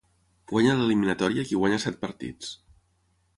Guanya 0.51 0.77
l'eliminatòria 0.79 1.45
qui 1.51 1.61
guanya 1.65 1.79
set 1.85 2.01
partits. 2.07 2.51